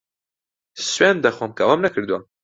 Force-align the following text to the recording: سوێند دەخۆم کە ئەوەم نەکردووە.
سوێند 0.91 1.19
دەخۆم 1.25 1.51
کە 1.57 1.61
ئەوەم 1.63 1.81
نەکردووە. 1.85 2.19